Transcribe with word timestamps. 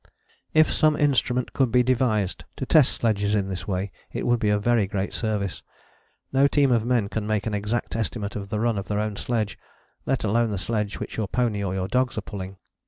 If 0.55 0.73
some 0.73 0.95
instrument 0.97 1.53
could 1.53 1.71
be 1.71 1.83
devised 1.83 2.43
to 2.57 2.65
test 2.65 2.91
sledges 2.93 3.35
in 3.35 3.49
this 3.49 3.67
way 3.67 3.91
it 4.11 4.25
would 4.25 4.39
be 4.39 4.49
of 4.49 4.63
very 4.63 4.87
great 4.87 5.13
service. 5.13 5.61
No 6.33 6.47
team 6.47 6.71
of 6.71 6.83
men 6.83 7.07
can 7.07 7.27
make 7.27 7.45
an 7.45 7.53
exact 7.53 7.95
estimate 7.95 8.35
of 8.35 8.49
the 8.49 8.59
run 8.59 8.79
of 8.79 8.87
their 8.87 8.99
own 8.99 9.15
sledge, 9.15 9.59
let 10.07 10.23
alone 10.23 10.49
the 10.49 10.57
sledge 10.57 10.97
which 10.99 11.17
your 11.17 11.27
pony 11.27 11.63
or 11.63 11.75
your 11.75 11.87
dogs 11.87 12.17
are 12.17 12.21
pulling. 12.21 12.57